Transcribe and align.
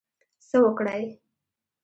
څه 0.47 0.57
وکړی. 0.63 1.01